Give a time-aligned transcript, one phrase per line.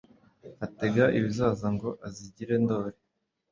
[0.65, 2.97] Atega ibizaza Ngo azigire Ndoli,